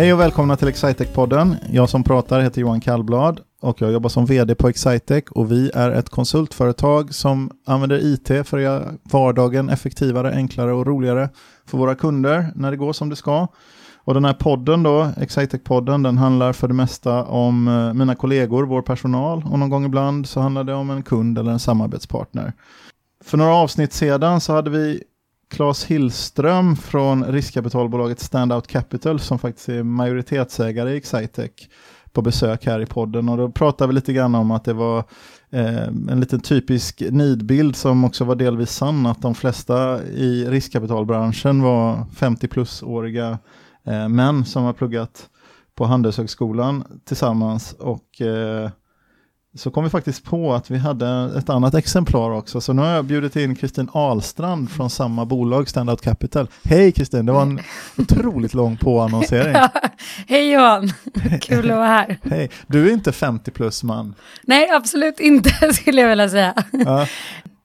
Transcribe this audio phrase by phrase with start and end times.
[0.00, 1.56] Hej och välkomna till Excitec-podden.
[1.72, 5.70] Jag som pratar heter Johan Kallblad och jag jobbar som vd på Excitec och vi
[5.74, 11.28] är ett konsultföretag som använder IT för att göra vardagen effektivare, enklare och roligare
[11.66, 13.48] för våra kunder när det går som det ska.
[13.96, 18.66] Och den här podden då, Excitec-podden, den handlar för det mesta om eh, mina kollegor,
[18.66, 22.52] vår personal och någon gång ibland så handlar det om en kund eller en samarbetspartner.
[23.24, 25.02] För några avsnitt sedan så hade vi
[25.50, 31.50] Claes Hillström från riskkapitalbolaget Standout Capital som faktiskt är majoritetsägare i Excitec
[32.12, 33.28] på besök här i podden.
[33.28, 34.98] Och då pratade vi lite grann om att det var
[35.50, 41.62] eh, en liten typisk nidbild som också var delvis sann att de flesta i riskkapitalbranschen
[41.62, 43.38] var 50 plus-åriga
[43.84, 45.28] eh, män som har pluggat
[45.74, 48.70] på Handelshögskolan tillsammans och eh,
[49.54, 52.60] så kom vi faktiskt på att vi hade ett annat exemplar också.
[52.60, 56.48] Så nu har jag bjudit in Kristin Ahlstrand från samma bolag, Standout Capital.
[56.64, 57.60] Hej Kristin, det var en
[57.98, 59.54] otroligt lång påannonsering.
[59.60, 59.70] Ja,
[60.28, 60.92] hej Johan,
[61.40, 62.18] kul att vara här.
[62.22, 64.14] Hej, du är inte 50 plus man.
[64.42, 66.54] Nej, absolut inte skulle jag vilja säga.
[66.72, 67.06] Ja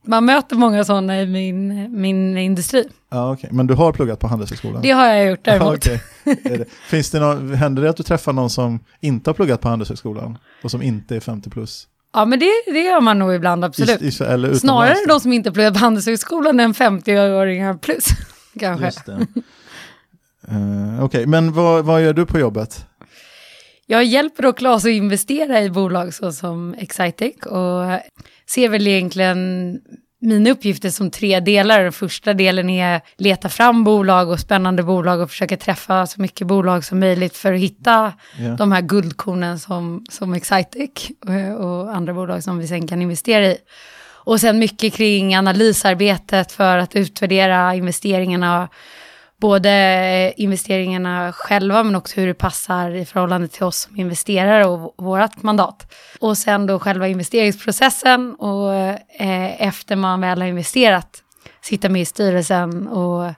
[0.08, 2.88] man möter många sådana i min, min industri.
[3.12, 3.50] Ja, okay.
[3.54, 4.82] Men du har pluggat på Handelshögskolan?
[4.82, 5.86] Det har jag gjort däremot.
[5.86, 6.66] Ja, okay.
[6.90, 10.38] finns det någon, händer det att du träffar någon som inte har pluggat på Handelshögskolan
[10.64, 11.88] och som inte är 50 plus?
[12.14, 14.02] Ja, men det, det gör man nog ibland, absolut.
[14.02, 14.12] I, i,
[14.60, 18.06] Snarare de som inte pluggat på Handelshögskolan än 50-åringar plus,
[18.60, 18.86] kanske.
[18.86, 19.16] Just uh,
[20.44, 21.26] Okej, okay.
[21.26, 22.86] men vad, vad gör du på jobbet?
[23.88, 28.00] Jag hjälper då Klas att investera i bolag såsom Excitec och
[28.50, 29.80] ser väl egentligen
[30.26, 31.84] mina uppgifter som tre delar.
[31.84, 36.48] Den första delen är leta fram bolag och spännande bolag och försöka träffa så mycket
[36.48, 38.56] bolag som möjligt för att hitta yeah.
[38.58, 40.90] de här guldkornen som, som Excitec
[41.26, 43.58] och, och andra bolag som vi sen kan investera i.
[44.26, 48.70] Och sen mycket kring analysarbetet för att utvärdera investeringarna
[49.42, 54.94] både investeringarna själva men också hur det passar i förhållande till oss som investerare och
[54.98, 55.94] vårt mandat.
[56.20, 61.22] Och sen då själva investeringsprocessen och eh, efter man väl har investerat
[61.66, 63.34] sitta med i styrelsen och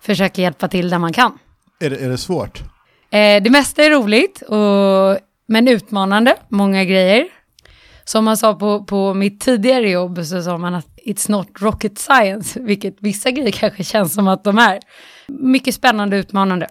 [0.00, 1.38] försöka hjälpa till där man kan.
[1.80, 2.58] Är det, är det svårt?
[3.10, 7.26] Eh, det mesta är roligt och, men utmanande, många grejer.
[8.04, 11.98] Som man sa på, på mitt tidigare jobb så sa man att it's not rocket
[11.98, 14.80] science, vilket vissa grejer kanske känns som att de är.
[15.38, 16.68] Mycket spännande och utmanande.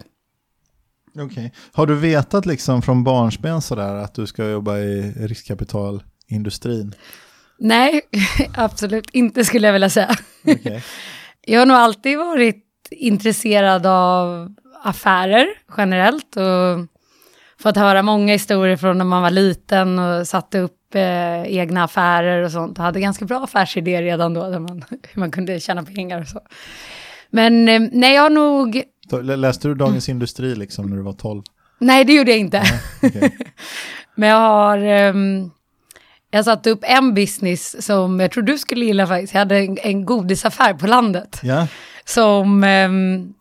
[1.14, 1.24] Okej.
[1.24, 1.50] Okay.
[1.72, 6.94] Har du vetat liksom från barnsben sådär att du ska jobba i riskkapitalindustrin?
[7.58, 8.00] Nej,
[8.54, 10.16] absolut inte skulle jag vilja säga.
[10.44, 10.80] Okay.
[11.46, 14.48] Jag har nog alltid varit intresserad av
[14.82, 15.46] affärer
[15.76, 16.86] generellt och
[17.62, 22.42] fått höra många historier från när man var liten och satte upp eh, egna affärer
[22.42, 22.78] och sånt.
[22.78, 26.28] Jag hade ganska bra affärsidéer redan då, där man, hur man kunde tjäna pengar och
[26.28, 26.40] så.
[27.30, 28.82] Men eh, nej, jag har nog...
[29.22, 31.42] Läste du Dagens Industri liksom när du var 12?
[31.78, 32.62] Nej, det gjorde jag inte.
[33.02, 33.30] Ja, okay.
[34.14, 35.08] Men jag har...
[35.08, 35.50] Um,
[36.30, 39.32] jag satte upp en business som jag tror du skulle gilla faktiskt.
[39.32, 41.40] Jag hade en, en godisaffär på landet.
[41.42, 41.66] Ja.
[42.04, 43.34] Som um,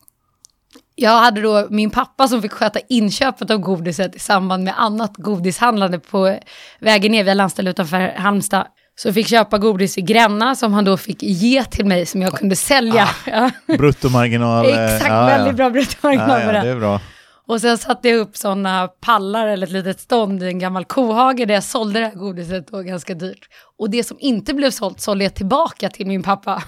[0.96, 5.18] jag hade då min pappa som fick sköta inköpet av godiset i samband med annat
[5.18, 6.40] godishandlande på
[6.80, 8.68] vägen ner via landställe utanför Halmstad.
[9.02, 12.34] Så fick köpa godis i Gränna som han då fick ge till mig som jag
[12.34, 13.10] kunde sälja.
[13.34, 14.66] Ah, bruttomarginal.
[14.66, 16.70] Eh, Exakt, ja, väldigt bra bruttomarginal ja, ja, det.
[16.70, 17.02] är bra.
[17.48, 21.48] Och sen satte jag upp sådana pallar eller ett litet stånd i en gammal kohage
[21.48, 23.48] där jag sålde det här godiset då ganska dyrt.
[23.78, 26.64] Och det som inte blev sålt sålde jag tillbaka till min pappa.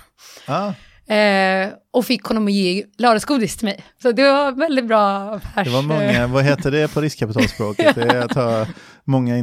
[0.48, 1.14] Ah.
[1.14, 3.84] Eh, och fick honom att ge lördagsgodis till mig.
[4.02, 5.68] Så det var väldigt bra affärs...
[5.68, 7.96] Det var många, vad heter det på riskkapitalspråket?
[7.96, 8.66] Det är att ha
[9.04, 9.38] många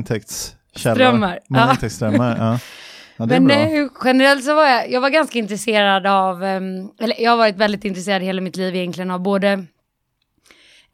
[0.78, 0.96] intäktskällor.
[0.96, 1.40] Strömmar.
[1.48, 1.76] Många
[2.28, 2.58] ja.
[3.16, 3.26] ja.
[3.26, 7.36] Men nej, generellt så var jag, jag var ganska intresserad av, um, eller jag har
[7.36, 9.66] varit väldigt intresserad hela mitt liv egentligen av både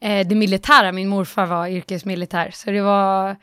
[0.01, 3.35] eh, det militära, min morfar var yrkesmilitär, så det var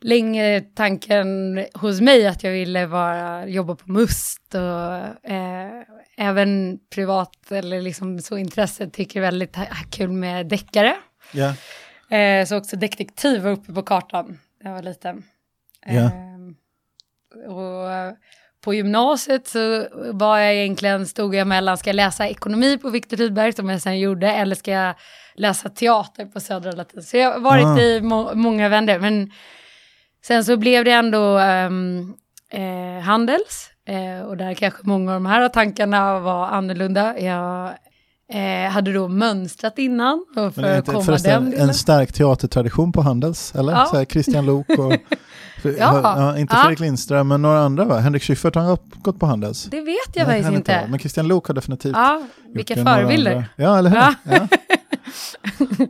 [0.00, 5.82] länge tanken hos mig att jag ville vara, jobba på MUST och eh,
[6.16, 9.56] även privat eller liksom så intresset tycker väldigt
[9.90, 10.96] kul med deckare.
[11.32, 11.54] Yeah.
[12.40, 15.22] Eh, så också detektiv var uppe på kartan när jag var liten.
[15.86, 16.06] Yeah.
[16.06, 18.16] Eh, och
[18.64, 23.16] på gymnasiet så var jag egentligen, stod jag mellan, ska jag läsa ekonomi på Viktor
[23.16, 24.94] Rydberg som jag sen gjorde, eller ska jag
[25.34, 27.02] läsa teater på Södra Latin?
[27.02, 27.80] Så jag har varit ah.
[27.80, 29.30] i må många vändor, men
[30.24, 32.14] Sen så blev det ändå um,
[32.52, 37.20] eh, Handels eh, och där kanske många av de här tankarna var annorlunda.
[37.20, 37.70] Jag
[38.32, 43.54] eh, hade då mönstrat innan och för att komma den En stark teatertradition på Handels,
[43.54, 43.72] eller?
[43.72, 43.86] Ja.
[43.90, 44.92] Så här, Christian Lok och...
[45.64, 46.00] Ja.
[46.02, 46.38] ja.
[46.38, 46.84] inte Fredrik ja.
[46.84, 47.98] Lindström, men några andra va?
[47.98, 49.64] Henrik Schyffert har gått på Handels.
[49.64, 50.86] Det vet jag faktiskt inte.
[50.88, 52.22] Men Christian Lok har definitivt Ja,
[52.54, 53.44] vilka förebilder.
[53.56, 53.98] Ja, eller hur?
[53.98, 54.48] Ja.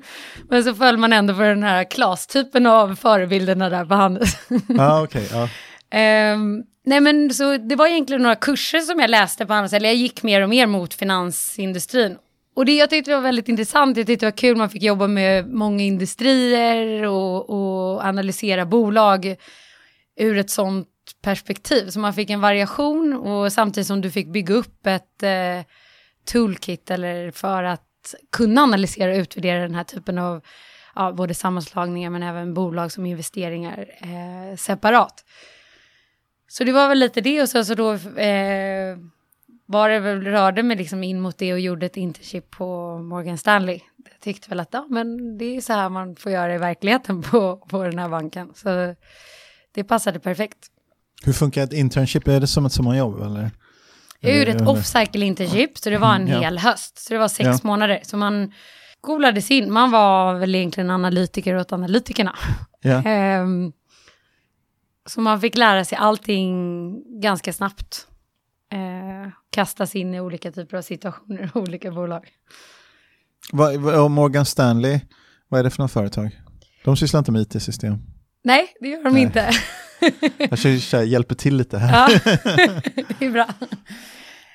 [0.49, 4.37] Men så föll man ändå för den här klastypen av förebilderna där på Handels.
[4.69, 5.29] Ja, okej.
[5.33, 5.49] ja.
[5.91, 9.89] Ehm, nej men så det var egentligen några kurser som jag läste på Handels, eller
[9.89, 12.17] jag gick mer och mer mot finansindustrin.
[12.55, 15.07] Och det jag tyckte var väldigt intressant, jag tyckte det var kul, man fick jobba
[15.07, 19.37] med många industrier och, och analysera bolag
[20.17, 20.89] ur ett sånt
[21.23, 21.89] perspektiv.
[21.89, 25.65] Så man fick en variation och samtidigt som du fick bygga upp ett eh,
[26.25, 30.43] toolkit eller för att kunna analysera och utvärdera den här typen av
[30.95, 35.25] ja, både sammanslagningar men även bolag som investeringar eh, separat.
[36.49, 38.97] Så det var väl lite det och så, så då eh,
[39.67, 43.38] var det väl, rörde mig liksom in mot det och gjorde ett internship på Morgan
[43.38, 43.81] Stanley.
[44.11, 47.23] Jag tyckte väl att ja, men det är så här man får göra i verkligheten
[47.23, 48.50] på, på den här banken.
[48.55, 48.94] Så
[49.75, 50.59] det passade perfekt.
[51.25, 52.29] Hur funkar ett internship?
[52.29, 53.50] Är det som ett sommarjobb eller?
[54.20, 56.41] Jag gjorde ett off-cycle internship, så det var en Ja.
[56.41, 56.99] hel höst.
[56.99, 57.58] Så det var sex Ja.
[57.62, 58.00] månader.
[58.03, 58.53] Så man
[59.00, 59.73] golades in.
[59.73, 62.37] Man var väl egentligen analytiker åt analytikerna.
[62.81, 63.03] Ja.
[63.03, 63.73] Ehm,
[65.06, 68.06] så man fick lära sig allting ganska snabbt.
[68.73, 72.29] Eh, kastas in i olika typer av situationer och olika bolag.
[73.53, 75.01] Vad, Morgan Stanley,
[75.49, 76.41] vad är det för något företag?
[76.85, 77.99] De sysslar inte med it-system.
[78.45, 79.23] Nej, det gör de Nej.
[79.23, 79.51] inte.
[80.39, 82.11] Jag kör, kör, hjälper till lite här.
[82.25, 82.33] ja,
[83.19, 83.47] det är bra.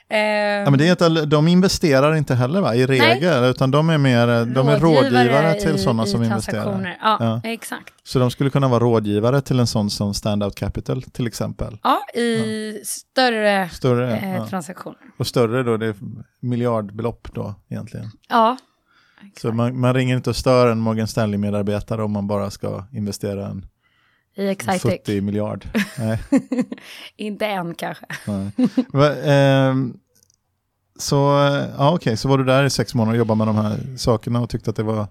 [0.09, 3.89] Ehm, Ja, men det är inte, de investerar inte heller va, i regel, utan de
[3.89, 6.97] är, mer, de är rådgivare till i- sådana i som investerar.
[7.01, 7.41] Ja, Ja.
[7.43, 7.93] exakt.
[8.03, 11.77] Så de skulle kunna vara rådgivare till en sån som Standout Capital till exempel.
[11.83, 14.47] Ja, i större Större, eh, ja.
[14.47, 14.97] transaktioner.
[15.17, 15.95] och större då, det är
[16.41, 18.11] miljardbelopp då egentligen.
[18.29, 18.57] Ja,
[19.41, 23.47] Så man, man ringer inte och stör en Morgan Stanley-medarbetare om man bara ska investera
[23.47, 23.65] en
[24.37, 24.81] i Excitec.
[24.81, 25.65] 40 miljard.
[25.99, 26.19] Nej.
[27.17, 28.05] Inte än kanske.
[29.25, 29.93] Ehm,
[30.99, 31.15] så,
[31.77, 34.41] ja okej, så var du där i sex månader och jobbade med de här sakerna
[34.41, 35.07] och tyckte att det var...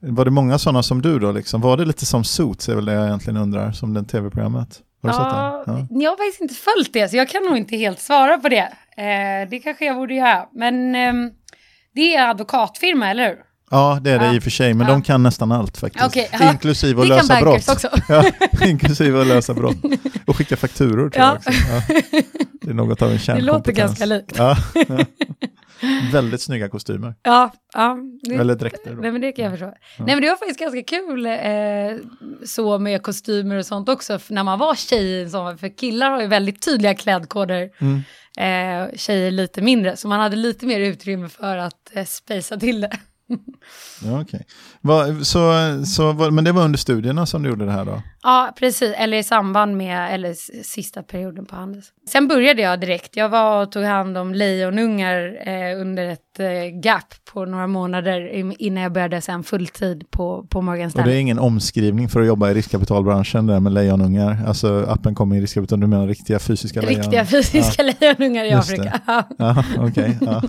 [0.00, 1.60] Var det många sådana som du då liksom?
[1.60, 4.80] Var det lite som Suits är väl det jag egentligen undrar, som den tv-programmet?
[5.02, 5.72] Har du sett Ja, det?
[5.72, 5.86] Ja.
[6.02, 8.72] Jag har faktiskt inte följt det, så jag kan nog inte helt svara på det.
[8.96, 10.46] Eh, det kanske jag borde göra.
[10.52, 11.30] Men ehm,
[11.94, 13.38] det är advokatfirma, eller hur?
[13.70, 14.34] Ja, det är det Ja.
[14.34, 14.92] i och för sig, men Ja.
[14.92, 16.04] de kan nästan allt faktiskt.
[16.06, 16.50] Okej, ja.
[16.52, 17.68] Inklusive att Det lösa brott.
[17.68, 17.88] också.
[18.08, 18.24] Ja,
[18.66, 19.76] inklusive att lösa brott.
[20.26, 21.26] Och skicka fakturor tror Ja.
[21.28, 21.50] jag också.
[21.50, 22.22] Ja.
[22.60, 23.56] Det är något av en Det kärnkompetens.
[23.56, 24.32] låter ganska likt.
[24.38, 24.56] Ja,
[24.88, 25.04] ja.
[26.12, 27.14] Väldigt snygga kostymer.
[27.22, 27.98] Ja, ja.
[28.22, 29.00] Det, Eller dräkter då.
[29.00, 29.66] Nej, men det kan jag förstå.
[29.98, 31.32] Nej, men det var faktiskt ganska kul eh,
[32.46, 36.26] så med kostymer och sånt också, när man var tjej sån, för killar har ju
[36.26, 38.02] väldigt tydliga klädkoder, Mm.
[38.38, 42.80] eh, tjejer lite mindre, så man hade lite mer utrymme för att eh, spacea till
[42.80, 42.90] det.
[44.04, 44.46] Ja, okej.
[44.80, 45.52] Va, så,
[45.86, 48.02] så, vad- men det var under studierna som du gjorde det här då?
[48.22, 48.92] Ja, precis.
[48.96, 51.86] Eller i samband med, eller sista perioden på Handels.
[52.08, 53.16] Sen började jag direkt.
[53.16, 58.28] Jag var och tog hand om lejonungar eh, under ett eh, gap på några månader
[58.62, 61.16] innan jag började sen fulltid på, på Morgan Och det Stanley.
[61.16, 64.38] är ingen omskrivning för att jobba i riskkapitalbranschen där med lejonungar?
[64.46, 67.02] Alltså appen kommer i riskkapital, du menar riktiga fysiska lejon?
[67.02, 69.00] Riktiga fysiska lejonungar i Just Afrika.
[69.06, 69.24] Ja.
[69.38, 70.18] Ja, okej.
[70.20, 70.42] ja.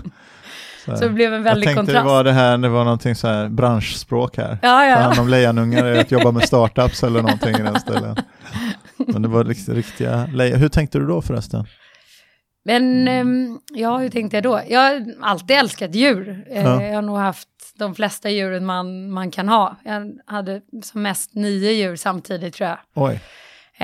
[0.97, 2.06] Så, det blev en jag väldig tänkte kontrast.
[2.06, 4.57] det var det här, det var någonting så här branschspråk här.
[4.62, 4.95] Ja, Ta ja.
[4.95, 8.15] hand om lejonungar är att jobba med startups eller någonting i den stilen.
[8.97, 10.59] Men det var rikt, riktiga lejon.
[10.59, 11.66] Hur tänkte du då förresten?
[12.66, 14.61] Men ehm, ja, hur tänkte jag då?
[14.69, 16.44] Jag har alltid älskat djur.
[16.52, 16.83] Eh, Ja.
[16.83, 17.47] Jag har nog haft
[17.80, 19.75] de flesta djuren man, man kan ha.
[19.83, 22.78] Jag hade som mest nio djur samtidigt tror jag.
[22.95, 23.19] Oj.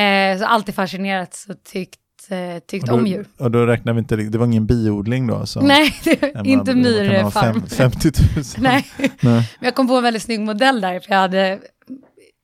[0.04, 2.00] Eh, så alltid fascinerats och tyckt,
[2.32, 3.26] eh, tyckt Och om då, djur.
[3.38, 5.46] och då räknar vi inte, det var ingen biodling då?
[5.46, 7.32] Som, Nej, menar, inte myrfarm.
[7.32, 8.44] fem- 50 000.
[8.58, 9.12] Nej, Nej.
[9.22, 11.00] men jag kom på en väldigt snygg modell där.
[11.00, 11.60] För jag hade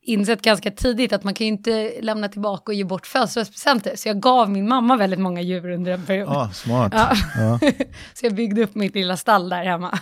[0.03, 3.95] insett ganska tidigt att man kan ju inte lämna tillbaka och ge bort födelsedagspresenter.
[3.95, 6.29] Så jag gav min mamma väldigt många djur under en period.
[6.29, 6.93] Ah, smart.
[6.95, 7.13] Ja.
[7.37, 7.59] Ja.
[8.13, 9.99] Så jag byggde upp mitt lilla stall där hemma.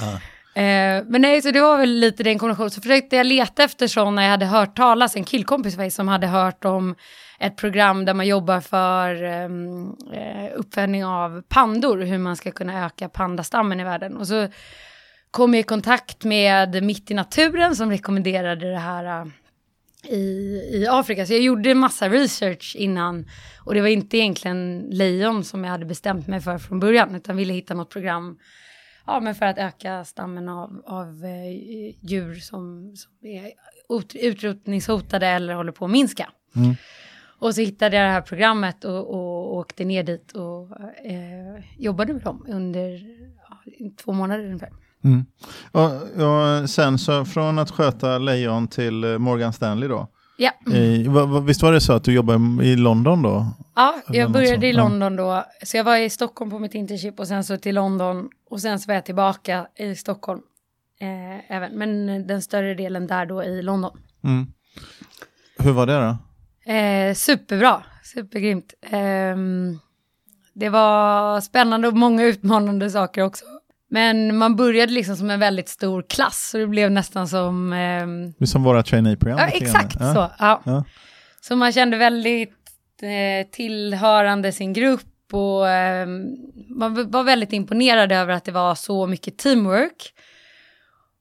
[0.00, 0.20] Ja.
[0.54, 2.70] Eh, men nej, så det var väl lite den kombinationen.
[2.70, 6.26] Så försökte jag leta efter sådana jag hade hört talas, en killkompis faktiskt, som hade
[6.26, 6.94] hört om
[7.40, 12.86] ett program där man jobbar för ehm, eh, uppfödning av pandor, hur man ska kunna
[12.86, 14.16] öka pandastammen i världen.
[14.16, 14.48] Och så
[15.30, 19.26] kom jag i kontakt med Mitt i naturen som rekommenderade det här eh,
[20.04, 20.18] i,
[20.72, 21.26] i Afrika.
[21.26, 23.26] Så jag gjorde massa research innan.
[23.64, 27.36] Och det var inte egentligen lejon som jag hade bestämt mig för från början, utan
[27.36, 28.38] ville hitta något program
[29.06, 31.50] ja, men för att öka stammen av, av eh,
[32.00, 33.52] djur som, som är
[33.98, 36.30] ut- utrotningshotade eller håller på att minska.
[36.56, 36.74] Mm.
[37.38, 40.70] Och så hittade jag det här programmet och, och, och åkte ner dit och
[41.04, 42.90] eh, jobbade med dem under
[43.48, 43.72] ja,
[44.04, 44.72] två månader ungefär.
[45.04, 45.26] Mm.
[45.70, 45.92] Och,
[46.26, 50.08] och sen så från att sköta lejon till eh, Morgan Stanley då.
[50.42, 50.52] Ja,
[51.06, 53.46] va, visst var det så att du jobbade i London då?
[53.76, 54.72] ja jag började i.
[54.72, 55.44] London då.
[55.62, 58.78] Så jag var i Stockholm på mitt internship och sen så till London och sen
[58.80, 60.40] så var jag tillbaka i Stockholm
[61.00, 63.98] eh, även, men den större delen där då i London.
[64.24, 64.46] Mm.
[65.58, 66.16] Hur var det
[66.64, 66.72] då?
[66.72, 68.74] Eh, superbra, supergrymt.
[68.80, 69.36] Eh,
[70.52, 73.44] det var spännande och många utmanande saker också.
[73.92, 77.72] Men man började liksom som en väldigt stor klass, så det blev nästan som...
[77.72, 79.38] Eh, som våra trainee-program.
[79.38, 80.14] Ja, exakt ja.
[80.14, 80.30] så.
[80.38, 80.62] Ja.
[80.64, 80.84] ja.
[81.40, 82.54] Så man kände väldigt
[83.02, 86.06] eh, tillhörande sin grupp och eh,
[86.68, 90.14] man var väldigt imponerad över att det var så mycket teamwork.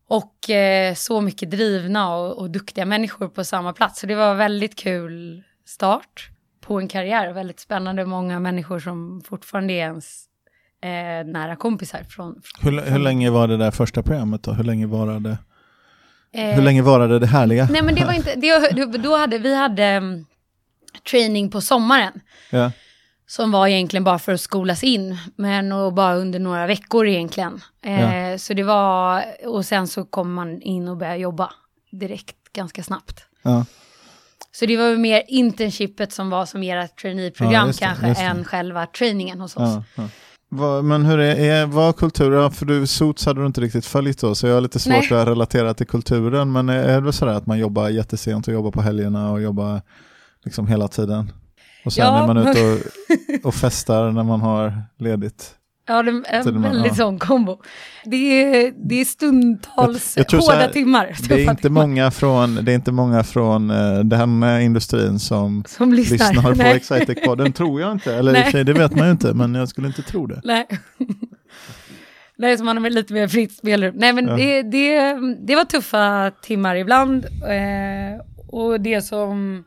[0.07, 3.99] Och eh, så mycket drivna och, och, duktiga människor på samma plats.
[3.99, 6.29] Så det var väldigt kul start
[6.61, 7.31] på en karriär.
[7.33, 10.28] Väldigt spännande, många människor som fortfarande är ens
[10.81, 12.03] eh, nära kompisar.
[12.09, 14.51] Från, från hur, hur, länge var det där första programmet då?
[14.51, 15.37] Hur länge varade,
[16.33, 17.67] eh, hur länge varade det härliga?
[17.71, 20.25] Nej men det var inte, det, då hade, vi hade um,
[21.11, 22.21] training på sommaren.
[22.49, 22.71] Ja.
[23.27, 27.61] Som var egentligen bara för att skolas in, men och bara under några veckor egentligen.
[27.81, 28.37] Eh, ja.
[28.37, 31.51] Så det var, och sen så kom man in och började jobba
[31.91, 33.25] direkt, ganska snabbt.
[33.41, 33.65] Ja.
[34.51, 39.39] Så det var mer internshipet som var som ert traineeprogram ja, kanske, än själva trainingen
[39.39, 39.83] hos oss.
[40.51, 44.21] Va, men hur är, är vad kulturen, för du Sots hade du inte riktigt följt
[44.21, 45.21] då, så jag har lite svårt Nej.
[45.21, 48.71] att relatera till kulturen, men är, är det sådär att man jobbar jättesent och jobbar
[48.71, 49.81] på helgerna och jobbar
[50.43, 51.31] liksom hela tiden?
[51.85, 52.23] Och sen ja.
[52.23, 55.55] är man ute och, och festar när man har ledigt.
[55.89, 56.95] Ja, det är en väldigt ja.
[56.95, 57.61] sån kombo.
[58.05, 61.15] Det är, det är stundtals jag, jag hårda här, timmar.
[61.29, 65.93] Det är, inte många från, det är inte många från uh, den industrin som, som
[65.93, 68.15] lyssnar, lyssnar på Excitec-podden, tror jag inte.
[68.15, 68.63] Eller Nej.
[68.63, 70.41] det vet man ju inte, men jag skulle inte tro det.
[70.43, 70.67] Nej.
[72.37, 73.95] Nej, så man har lite mer fritt spelrum.
[73.97, 74.35] Nej, men ja.
[74.35, 75.13] det, det,
[75.47, 77.25] det var tuffa timmar ibland.
[77.25, 79.63] Eh, och det som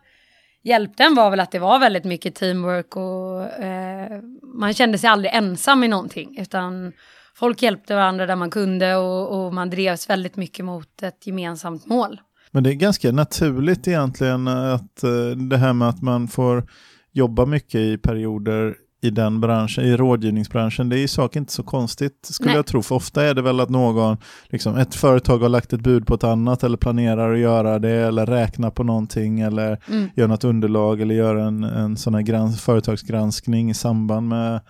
[0.63, 4.21] hjälpte en var väl att det var väldigt mycket teamwork och eh,
[4.55, 6.93] man kände sig aldrig ensam i någonting utan
[7.35, 11.87] folk hjälpte varandra där man kunde och, och man drevs väldigt mycket mot ett gemensamt
[11.87, 12.21] mål.
[12.51, 16.65] Men det är ganska naturligt egentligen att eh, det här med att man får
[17.13, 21.63] jobba mycket i perioder i den branschen, i rådgivningsbranschen, det är i sak inte så
[21.63, 22.57] konstigt skulle Nej.
[22.57, 22.83] jag tro.
[22.83, 24.17] För ofta är det väl att någon,
[24.49, 27.91] liksom, ett företag har lagt ett bud på ett annat eller planerar att göra det
[27.91, 30.09] eller räknar på någonting eller mm.
[30.15, 34.61] gör något underlag eller gör en, en sån här grans, företagsgranskning i samband med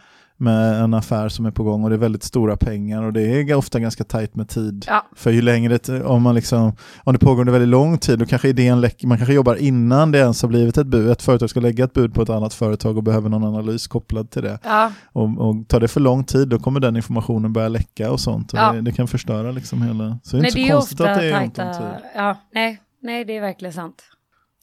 [0.42, 3.22] med en affär som är på gång och det är väldigt stora pengar och det
[3.22, 4.84] är ofta ganska tajt med tid.
[4.88, 5.06] Ja.
[5.16, 6.72] För ju längre, om, man liksom,
[7.04, 10.12] om det pågår under väldigt lång tid, då kanske idén läcker, man kanske jobbar innan
[10.12, 11.10] det ens har blivit ett bud.
[11.10, 14.30] Ett företag ska lägga ett bud på ett annat företag och behöver någon analys kopplad
[14.30, 14.58] till det.
[14.64, 14.92] Ja.
[15.12, 18.52] Och, och tar det för lång tid, då kommer den informationen börja läcka och sånt.
[18.52, 18.72] Och ja.
[18.72, 20.18] det, det, kan förstöra liksom hela...
[20.22, 22.02] Så det är nej, inte så konstigt att det är tajta, ont om tid.
[22.14, 24.02] Ja, nej, nej, det är verkligen sant.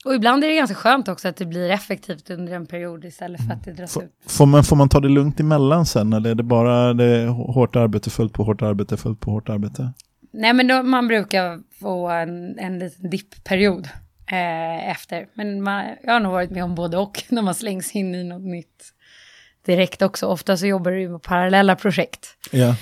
[0.06, 3.48] Och ibland är det ganska skönt också att det blir effektivt under en period istället
[3.48, 4.12] för att det dras ut.
[4.28, 7.76] Får man, får man ta det lugnt emellan sen eller är det bara det hårt
[7.76, 9.94] arbete fullt på hårt arbete fullt på hårt arbete?
[10.32, 13.90] Nej men då, man brukar få en, en liten dippperiod
[14.32, 15.28] eh, efter.
[15.34, 18.24] Men man, jag har nog varit med om både och när man slängs in i
[18.24, 18.94] något nytt
[19.66, 20.26] direkt också.
[20.26, 22.28] Ofta så jobbar du med parallella projekt.
[22.52, 22.76] Ja.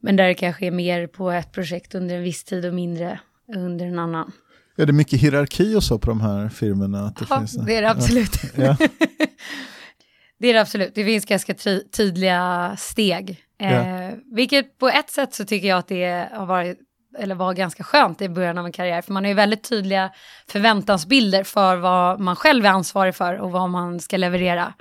[0.00, 3.20] Men där det kanske är mer på ett projekt under en viss tid och mindre
[3.56, 4.32] under en annan.
[4.78, 7.06] Är det mycket hierarki och så på de här firmorna?
[7.06, 8.36] Att det ja, finns det är det absolut.
[8.56, 8.76] Ja.
[10.38, 10.94] det är det absolut.
[10.94, 11.54] Det finns ganska
[11.96, 13.44] tydliga steg.
[13.60, 16.78] Eh, vilket på ett sätt så tycker jag att det har varit
[17.18, 19.02] eller var ganska skönt i början av en karriär.
[19.02, 20.10] För man har ju väldigt tydliga
[20.48, 24.74] förväntansbilder för vad man själv är ansvarig för och vad man ska leverera.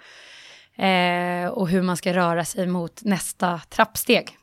[0.78, 4.38] Eh, och hur man ska röra sig mot nästa trappsteg.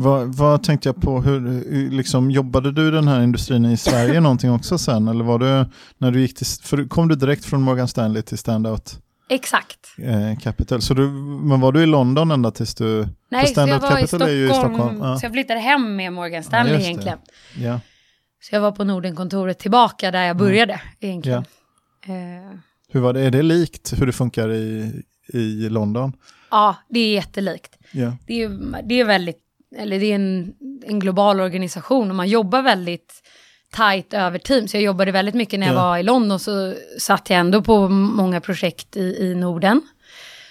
[0.00, 4.20] Vad, vad, tänkte jag på, hur, liksom, jobbade du i den här industrin i Sverige
[4.20, 5.08] någonting också sen?
[5.08, 8.38] Eller var du, när du gick till, för kom du direkt från Morgan Stanley till
[8.38, 8.98] Standout?
[9.28, 9.78] Exakt.
[9.98, 10.82] Eh, Capital.
[10.82, 11.08] Så du,
[11.42, 13.08] men var du i London ända tills du...
[13.28, 14.98] Nej, så jag var Capital i Stockholm, i Stockholm.
[15.02, 15.18] Ja.
[15.18, 17.18] så jag flyttade hem med Morgan Stanley ja, egentligen.
[17.58, 17.80] Ja.
[18.42, 20.86] Så jag var på Nordenkontoret tillbaka där jag började mm.
[21.00, 21.44] egentligen.
[22.06, 22.14] Ja.
[22.14, 22.56] Eh.
[22.88, 25.02] Hur var det, är det likt hur det funkar i,
[25.32, 26.12] i London?
[26.50, 27.76] Ja, det är jättelikt.
[27.92, 28.16] Ja.
[28.26, 30.54] Det, är, det är väldigt eller det är en,
[30.86, 33.22] en global organisation och man jobbar väldigt
[33.70, 34.68] tajt över team.
[34.68, 35.82] Så jag jobbade väldigt mycket när jag ja.
[35.82, 39.80] var i London så satt jag ändå på många projekt i, i Norden.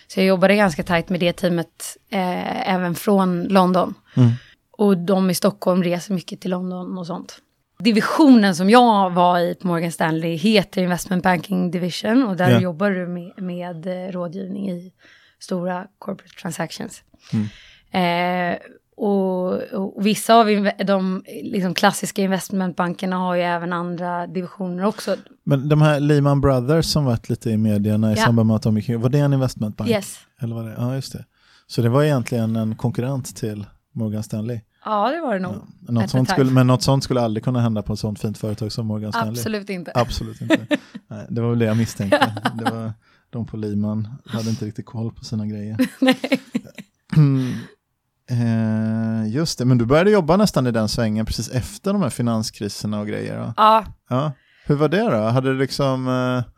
[0.07, 3.93] Så jag jobbade ganska tajt med det teamet eh, även från London.
[4.17, 4.29] Mm.
[4.71, 7.37] Och de i Stockholm reser mycket till London och sånt.
[7.79, 12.59] Divisionen som jag var i på Morgan Stanley heter Investment Banking Division och där ja.
[12.59, 14.93] jobbar du med, med eh, rådgivning i
[15.39, 17.03] stora corporate transactions.
[17.33, 17.45] Mm.
[17.91, 18.59] Eh,
[18.99, 25.15] och, och, vissa av de liksom klassiska investmentbankerna har ju även andra divisioner också.
[25.43, 28.25] Men de här Lehman Brothers som varit lite i medierna i ja.
[28.25, 29.89] samband med att de gick var det en investmentbank?
[29.89, 30.19] Yes.
[30.41, 30.75] Eller var det?
[30.77, 31.25] Ja, just det.
[31.67, 34.59] Så det var egentligen en konkurrent till Morgan Stanley?
[34.85, 35.55] Ja, det var det nog.
[35.87, 38.37] Ja, något sånt skulle, men något sånt skulle aldrig kunna hända på ett sånt fint
[38.37, 39.31] företag som Morgan Stanley.
[39.31, 39.91] Absolut inte.
[39.95, 40.67] Absolut inte.
[41.07, 42.33] Nej, det var väl det jag misstänkte.
[42.53, 42.93] Det var,
[43.29, 45.77] de på Lehman hade inte riktigt koll på sina grejer.
[45.99, 46.41] Nej.
[47.17, 47.53] Mm,
[48.29, 48.78] eh,
[49.39, 52.99] just det, men du började jobba nästan i den svängen precis efter de här finanskriserna
[52.99, 53.37] och grejer.
[53.37, 53.53] Va?
[53.57, 53.85] Ja.
[54.09, 54.31] ja.
[54.65, 55.17] Hur var det då?
[55.17, 56.07] Hade det liksom...
[56.07, 56.51] Eh,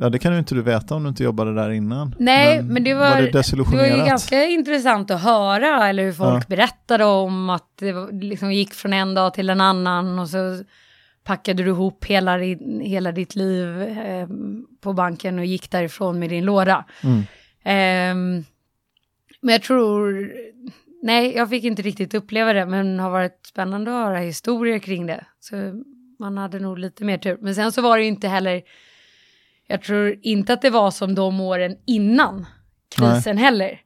[0.00, 2.14] Ja, det kan ju inte du veta om du inte jobbade där innan.
[2.18, 6.04] Nej, men, men det, var, var det, det, var ju ganska intressant att höra, eller
[6.04, 6.46] hur folk ja.
[6.48, 10.64] berättade om att det liksom gick från en dag till en annan och så
[11.24, 12.38] packade du ihop hela,
[12.82, 14.28] hela ditt liv eh,
[14.80, 16.84] på banken och gick därifrån med din låda.
[17.02, 17.18] Mm.
[17.64, 18.44] Eh,
[19.40, 20.30] men jag tror,
[21.02, 24.78] nej, jag fick inte riktigt uppleva det, men det har varit spännande att höra historier
[24.78, 25.26] kring det.
[25.40, 25.56] Så
[26.18, 27.38] man hade nog lite mer tur.
[27.40, 28.62] Men sen så var det ju inte heller
[29.70, 32.46] jag tror inte att det var som de åren innan
[32.96, 33.44] krisen Nej.
[33.44, 33.80] heller.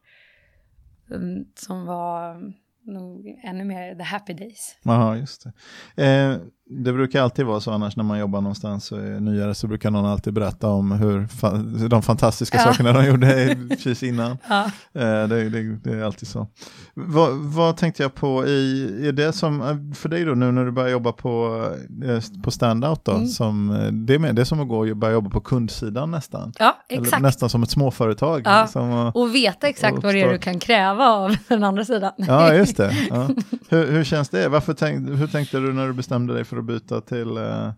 [1.11, 2.52] Mm, som var
[2.83, 4.76] nog ännu mer the happy days.
[4.83, 5.47] Jaha, just
[5.95, 6.04] det.
[6.04, 6.37] Eh,
[6.79, 9.91] det brukar alltid vara så annars när man jobbar någonstans och är nyare så brukar
[9.91, 11.50] någon alltid berätta om hur fa
[11.88, 12.64] de fantastiska ja.
[12.64, 14.38] sakerna de gjorde precis innan.
[14.49, 14.64] Ja.
[14.93, 16.47] Eh, det, det, det, är alltid så.
[16.95, 20.71] Va, vad tänkte jag på i, är det som, för dig då nu när du
[20.71, 21.67] börjar jobba på,
[22.05, 23.26] eh, på standout då, mm.
[23.26, 26.11] som, eh, det, är med, det är som att gå och börja jobba på kundsidan
[26.11, 26.52] nästan.
[26.59, 27.12] Ja, exakt.
[27.12, 28.43] Eller nästan som ett småföretag.
[28.45, 28.67] Ja.
[28.67, 32.12] Som, och veta exakt och vad det är du kan kräva av den andra sidan.
[32.17, 32.97] Ja, just det.
[33.11, 33.29] Ja.
[33.69, 34.49] Hur, hur känns det?
[34.49, 37.71] Varför tänk, hur tänkte du när du bestämde dig för att byta till, eh,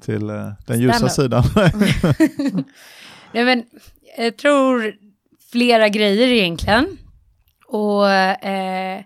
[0.00, 1.42] till eh, den ljusa sidan?
[3.32, 3.64] Nej, men,
[4.18, 4.94] jag tror
[5.52, 6.98] flera grejer egentligen.
[7.66, 9.04] Och eh,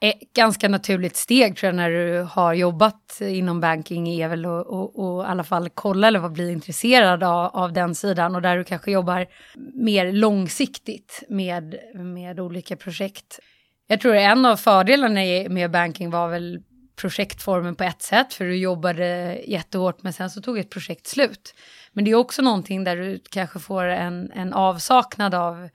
[0.00, 5.26] ett ganska naturligt steg tror jag när du har jobbat inom banking är väl att
[5.26, 8.90] i alla fall kolla eller bli intresserad av, av den sidan och där du kanske
[8.90, 9.26] jobbar
[9.74, 13.38] mer långsiktigt med, med olika projekt.
[13.86, 16.62] Jag tror en av fördelarna med banking var väl
[16.96, 21.54] projektformen på ett sätt, för du jobbade jättehårt, men sen så tog ett projekt slut.
[21.92, 25.68] Men det är också någonting där du kanske får en, en avsaknad av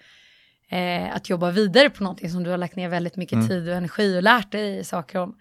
[0.69, 3.47] eh, att jobba vidare på någonting som du har lagt ner väldigt mycket mm.
[3.47, 5.35] tid och energi och lärt dig saker om.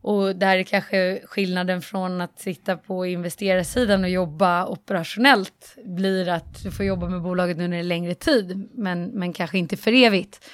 [0.00, 6.62] Och där är kanske skillnaden från att sitta på investerarsidan och jobba operationellt blir att
[6.62, 10.48] du får jobba med bolaget under en längre tid, men, men kanske inte för evigt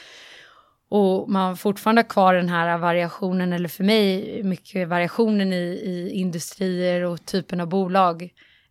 [0.95, 6.11] och man fortfarande har kvar den här variationen, eller för mig mycket variationen i, i
[6.11, 8.23] industrier och typen av bolag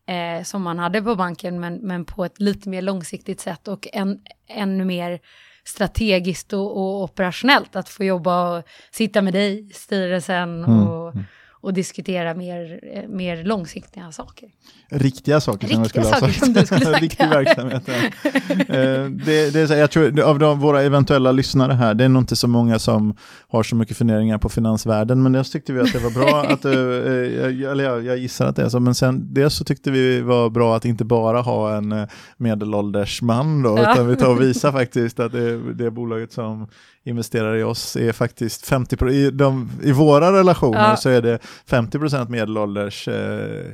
[0.07, 3.87] eh, som man hade på banken, men, men på ett lite mer långsiktigt sätt och
[3.93, 5.19] en, ännu mer
[5.63, 7.75] strategiskt och, och operationellt.
[7.75, 10.87] Att få jobba och sitta med dig i styrelsen mm.
[10.87, 11.25] och mm
[11.63, 14.49] och diskutera mer, eh, mer långsiktiga saker.
[14.89, 17.01] Riktiga saker Riktiga som jag skulle ha sagt.
[17.01, 17.89] Riktig verksamhet.
[17.89, 22.09] Eh, det, det är så, jag tror, av de, våra eventuella lyssnare här, det är
[22.09, 23.15] nog inte så många som
[23.47, 26.65] har så mycket funderingar på finansvärlden, men dels tyckte vi att det var bra att,
[26.65, 30.21] eh, eller jag, jag gissar att det är så, men sen dels så tyckte vi
[30.21, 33.93] var bra att inte bara ha en medelålders man då, ja.
[33.93, 36.67] utan vi tar och visar faktiskt att det är det bolaget som
[37.05, 40.95] investerar i oss är faktiskt 50 i, de, i våra relationer ja.
[40.95, 43.65] så är det 50 medelålders eh,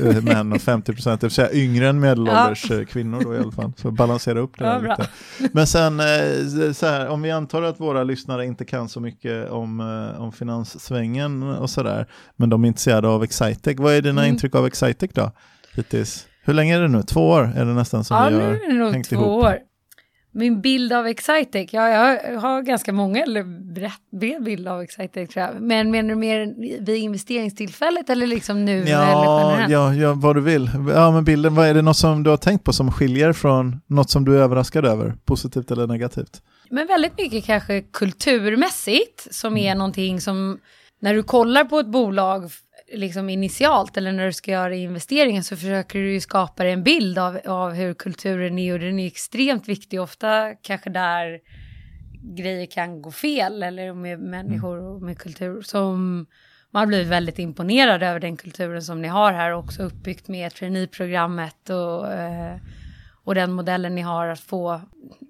[0.00, 2.76] eh, män och 50 det vill säga yngre än medelålders ja.
[2.76, 3.72] Eh, kvinnor då i alla fall.
[3.76, 5.08] Så balansera upp det ja, lite.
[5.52, 9.50] Men sen eh, så här, om vi antar att våra lyssnare inte kan så mycket
[9.50, 13.78] om, eh, om finanssvängen och sådär, men de är intresserade av Excitec.
[13.78, 14.32] Vad är dina mm.
[14.34, 15.30] intryck av Excitec då?
[15.74, 16.26] Hittills?
[16.44, 17.02] Hur länge är det nu?
[17.02, 18.62] Två år är det nästan som ja, vi har hängt ihop?
[18.62, 19.44] Ja, nu är det nog två ihop.
[19.44, 19.58] år.
[20.36, 23.42] Min bild av Excitec, ja jag har ganska många, eller
[24.18, 25.60] bred bild av Excitec tror jag.
[25.60, 28.84] Men menar du mer vid investeringstillfället eller liksom nu?
[28.88, 30.70] Ja, eller ja, ja, vad du vill.
[30.94, 33.80] Ja, men bilden, vad är det något som du har tänkt på som skiljer från
[33.86, 36.42] något som du är överraskad över, positivt eller negativt?
[36.70, 39.78] Men väldigt mycket kanske kulturmässigt, som är mm.
[39.78, 40.58] någonting som,
[41.00, 42.50] när du kollar på ett bolag
[42.96, 47.18] liksom initialt eller när du ska göra investeringen så försöker du ju skapa en bild
[47.18, 51.40] av, av hur kulturen är och den är extremt viktig, ofta kanske där
[52.36, 56.26] grejer kan gå fel eller med människor och med kultur som
[56.70, 59.52] man blivit väldigt imponerad över den kulturen som ni har här.
[59.52, 62.56] Också uppbyggt med traineeprogrammet och, eh,
[63.24, 64.80] och den modellen ni har att få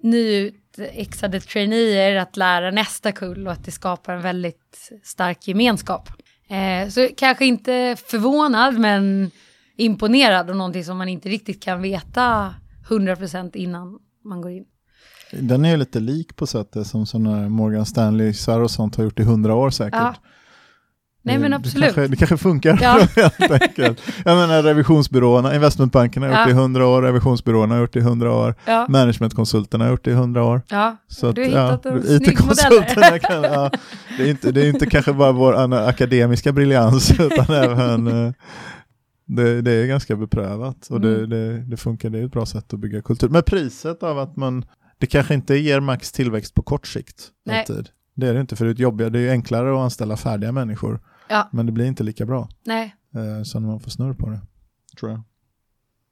[0.03, 6.09] nyutexade traineer att lära nästa kull och att det skapar en väldigt stark gemenskap.
[6.49, 9.31] Eh, så kanske inte förvånad men
[9.75, 12.55] imponerad och någonting som man inte riktigt kan veta
[12.89, 14.65] 100% innan man går in.
[15.31, 19.19] Den är ju lite lik på sättet som sådana Morgan Stanley och sånt har gjort
[19.19, 19.99] i hundra år säkert.
[19.99, 20.15] Ja.
[21.25, 21.81] Nej, men Det- absolut.
[21.89, 23.07] Det kanske, det kanske funkar Ja.
[23.15, 24.01] helt enkelt.
[24.25, 26.45] Jag menar revisionsbyråerna, investmentbankerna har gjort Ja.
[26.45, 30.03] det i 100 år, revisionsbyråerna har gjort det i 100 år, Ja, managementkonsulterna har gjort
[30.05, 30.61] det i 100 år.
[30.69, 30.97] ja.
[31.07, 33.71] Så Du har att, hittat en du- snygg IT-konsulterna kan, ja,
[34.17, 38.31] det, är inte, det är inte kanske bara vår akademiska briljans utan även eh,
[39.27, 41.29] det, det är ganska beprövat och det, Mm.
[41.29, 43.29] det, det funkar, det är ett bra sätt att bygga kultur.
[43.29, 44.65] Men priset av att man,
[44.97, 47.59] det kanske inte ger max tillväxt på kort sikt Nej.
[47.59, 47.89] alltid.
[48.15, 50.17] Det är det inte, för det är ett jobbigare, det är ju enklare att anställa
[50.17, 50.99] färdiga människor.
[51.27, 51.49] Ja.
[51.51, 54.39] Men det blir inte lika bra Nej, eh, så när man får snurr på det,
[54.99, 55.21] tror jag.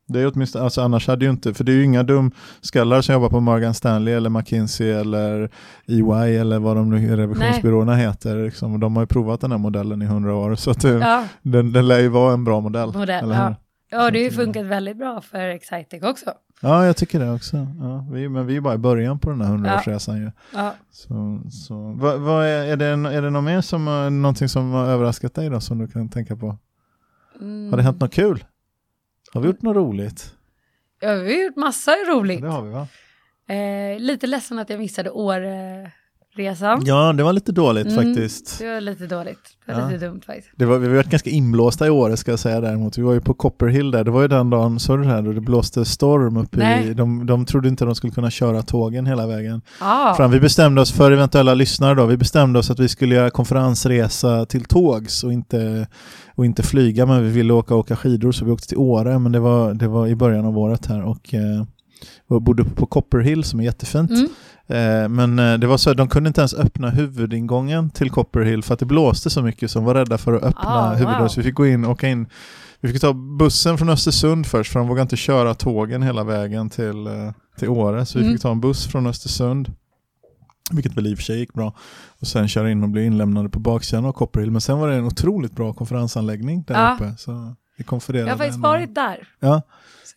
[0.08, 3.14] Det är åtminstone, alltså annars hade ju inte, för det är ju inga dumskallar som
[3.14, 5.50] jobbar på Morgan Stanley eller McKinsey eller
[5.88, 8.46] EY eller vad de nu revisionsbyråerna heter.
[8.46, 8.80] Liksom.
[8.80, 11.74] De har ju provat den här modellen i hundra år så att det, ja, den,
[11.74, 12.94] den lär ju vara en bra modell.
[12.94, 13.30] modell.
[13.30, 13.56] Ja.
[13.90, 16.34] ja, det har ju funkat väldigt bra för Excitec också.
[16.64, 17.68] Ja, jag tycker det också.
[17.80, 20.32] Ja, vi, men vi är bara i början på den här hundraårsresan ju.
[20.54, 20.76] Ja.
[20.92, 24.72] Så, så, vad, vad är, är, det, är det något mer som, har- någonting som
[24.72, 26.58] har överraskat dig då som du kan tänka på?
[27.42, 27.70] Mm.
[27.70, 28.44] Har det hänt något kul?
[29.34, 30.36] Har vi gjort något roligt?
[31.02, 32.42] Ja, vi har gjort massa Ja, roligt.
[32.42, 32.88] det har vi va?
[33.56, 35.10] Eh, lite ledsen att jag missade
[36.38, 36.82] Åreresan.
[36.86, 37.96] Ja, det var lite dåligt Mm.
[38.06, 38.60] faktiskt.
[38.60, 39.40] Det var lite dåligt.
[39.66, 39.90] Det var Ja.
[39.90, 40.50] lite dumt faktiskt.
[40.56, 42.98] Det var, vi varit ganska inblåsta i år ska jag säga däremot.
[42.98, 45.22] Vi var ju på Copperhill där, det var ju den dagen, såg du det här,
[45.22, 49.06] då det blåste storm upp i, de, de trodde inte de skulle kunna köra tågen
[49.06, 50.32] hela vägen Ja, fram.
[50.32, 54.46] Vi bestämde oss för eventuella lyssnare då, vi bestämde oss att vi skulle göra konferensresa
[54.46, 55.88] till tågs och inte,
[56.36, 59.20] och inte flyga, men vi ville åka och åka skidor så vi åkte till Åre,
[59.20, 63.44] men det var, det var i början av året här och eh, bodde på Copperhill
[63.44, 64.10] som är jättefint.
[64.12, 64.28] mm.
[64.68, 68.74] Eh, men eh, det var så de kunde inte ens öppna huvudingången till Copperhill för
[68.74, 70.94] att det blåste så mycket så de var rädda för att öppna Ah, wow.
[70.98, 71.30] huvudingången.
[71.30, 72.28] Så vi fick gå in och åka in.
[72.80, 76.70] Vi fick ta bussen från Östersund först för de vågade inte köra tågen hela vägen
[76.70, 78.06] till, eh, till Åre.
[78.06, 78.36] Så vi Mm.
[78.36, 79.74] fick ta en buss från Östersund.
[80.72, 81.74] Vilket väl i och för sig gick bra.
[82.22, 84.52] Och sen köra in och bli inlämnade på baksidan av Copperhill.
[84.52, 86.96] Men sen var det en otroligt bra konferensanläggning där Ja.
[86.96, 87.14] uppe.
[87.18, 88.28] Så vi konfererade.
[88.30, 89.28] jag har faktiskt varit där.
[89.40, 89.62] Ja,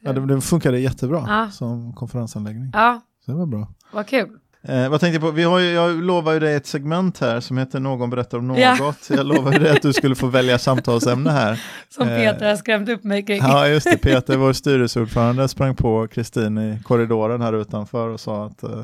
[0.00, 1.50] ja det, det funkade jättebra Ja.
[1.50, 2.70] som konferensanläggning.
[2.74, 3.68] ja, Så det var bra.
[3.92, 4.28] Vad kul.
[4.68, 5.30] Eh, vad tänkte jag på?
[5.30, 8.48] Vi har ju, jag lovar ju dig ett segment här som heter Någon berättar om
[8.48, 8.58] något.
[8.58, 8.94] Ja.
[9.08, 11.62] Jag lovar ju dig att du skulle få välja samtalsämne här.
[11.88, 13.38] Som Eh, Peter har skrämt upp mig kring.
[13.38, 13.98] Ja, just det.
[13.98, 18.82] Peter, vår styrelseordförande, sprang på Kristin i korridoren här utanför och sa att eh,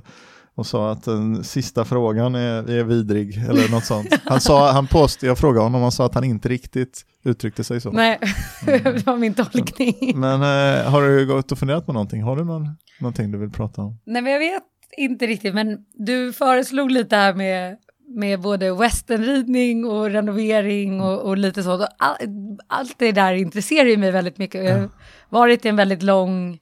[0.54, 4.08] och sa att den sista frågan är, är vidrig eller något sånt.
[4.24, 7.80] Han sa, han påstod, jag frågade honom, han sa att han inte riktigt uttryckte sig
[7.80, 7.90] så.
[7.90, 8.18] Nej,
[8.66, 10.12] det var min tolkning.
[10.14, 12.22] Men eh, har du gått och funderat på någonting?
[12.22, 12.68] Har du någon,
[13.00, 13.98] någonting du vill prata om?
[14.04, 14.62] Nej, men jag vet
[14.96, 17.76] inte riktigt, men du föreslog lite här med,
[18.08, 21.88] med både westernridning och renovering och, och lite sånt.
[21.98, 22.16] All,
[22.66, 24.64] allt det där intresserar ju mig väldigt mycket.
[24.64, 24.90] Jag har
[25.28, 26.58] varit i en väldigt lång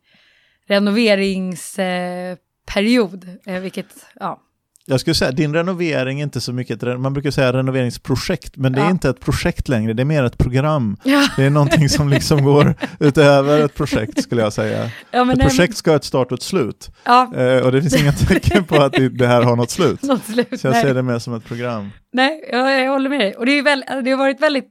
[0.69, 2.39] renoveringsperiod,
[2.75, 4.43] period, eh, vilket, ja.
[4.91, 8.81] Jag skulle säga, din renovering är inte så mycket man brukar säga renoveringsprojekt, men det
[8.81, 8.91] är Ja.
[8.91, 10.97] inte ett projekt längre, det är mer ett program.
[11.05, 14.91] Ja, Det är någonting som liksom går utöver ett projekt skulle jag säga.
[15.11, 16.91] ja, men, Ett nej, projekt ska ha ett start och ett slut.
[17.05, 20.03] ja, Eh, och det finns inga tecken på att det, här har något slut.
[20.03, 20.61] något slut.
[20.61, 20.83] Så jag nej.
[20.83, 21.91] ser det mer som ett program.
[22.13, 23.35] Nej, jag, jag håller med dig.
[23.35, 24.71] Och det, är väl, alltså, det har varit väldigt,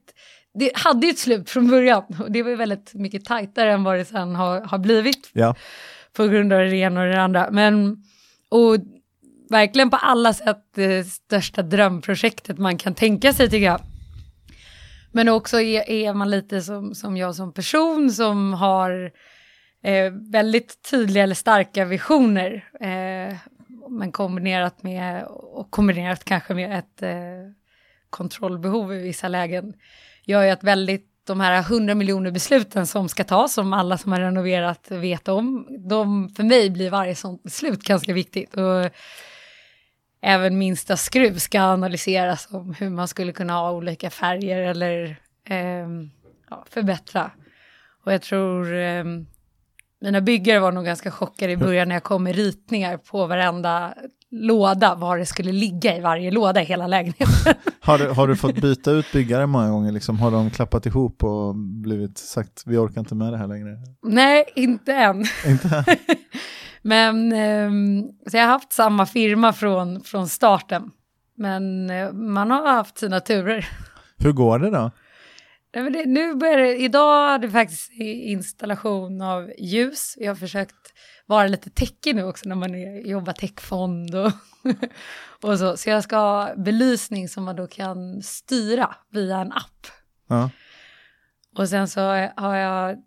[0.60, 3.84] det hade ju ett slut från början och det var ju väldigt mycket tajtare än
[3.84, 5.56] vad det sen har, har blivit Ja.
[6.18, 7.48] på grund av det ena och det andra.
[7.52, 7.98] Men,
[8.52, 8.76] och
[9.50, 13.82] verkligen på alla sätt det största drömprojektet man kan tänka sig tycker jag.
[15.12, 19.12] Men också är, är man lite som, som jag som person som har
[19.84, 22.70] eh, väldigt tydliga eller starka visioner.
[22.80, 23.36] Eh,
[23.90, 27.54] men kombinerat med, och kombinerat kanske med ett eh,
[28.10, 29.74] kontrollbehov i vissa lägen,
[30.26, 34.12] gör ju att väldigt de här 100 miljoner besluten som ska tas, som alla som
[34.12, 38.54] har renoverat vet om, de, för mig blir varje sånt beslut ganska viktigt.
[38.54, 38.92] Och
[40.22, 46.10] även minsta skruv ska analyseras om hur man skulle kunna ha olika färger eller ehm,
[46.50, 47.32] ja, förbättra.
[48.06, 49.26] Och jag tror ehm,
[50.02, 53.94] mina byggare var nog ganska chockade i början när jag kom med ritningar på varenda
[54.32, 57.54] låda, var det skulle ligga i varje låda i hela lägenheten.
[57.82, 59.92] Har, du, har du fått byta ut byggare många gånger?
[59.92, 60.20] Liksom?
[60.20, 63.78] Har de klappat ihop och blivit sagt vi orkar inte med det här längre?
[64.04, 65.26] Nej, inte än.
[65.48, 65.86] Inte?
[66.82, 70.92] Men ehm, så jag har haft samma firma från, från starten.
[71.36, 73.70] Men eh, man har haft sina turer.
[74.18, 74.92] Hur går det då?
[75.72, 80.16] Det, nu börjar idag hade vi faktiskt installation av ljus.
[80.18, 80.94] Jag har försökt
[81.26, 84.32] vara lite techig nu också när man är, jobbar techfond och,
[85.50, 85.78] och så.
[85.78, 89.88] Så jag ska ha belysning som man då kan styra via en app.
[90.28, 90.50] Ja.
[91.58, 92.02] Och sen så
[92.36, 92.98] har jag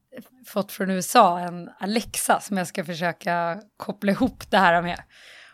[0.46, 5.01] fått från USA en Alexa som jag ska försöka koppla ihop det här med.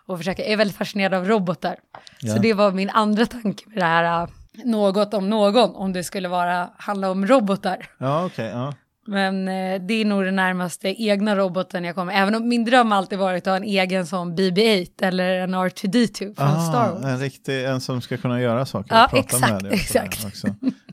[0.07, 1.77] Och försöka, jag är väldigt fascinerad av robotar.
[2.21, 2.35] Ja.
[2.35, 4.29] Så det var min andra tanke med det här äh,
[4.65, 7.87] något om någon om det skulle vara, handla om robotar.
[7.99, 8.47] Ja, okej.
[8.47, 8.75] ja.
[9.07, 12.13] Men eh, det är nog den närmaste egna roboten jag kommer.
[12.13, 16.37] Även om min dröm alltid varit att ha en egen som BB-8 eller en R2D2
[16.37, 17.05] från Ah, Star Wars.
[17.05, 19.73] en riktig, en som ska kunna göra saker Ja, och prata exakt, med dig.
[19.75, 20.25] exakt.
[20.25, 20.47] Också.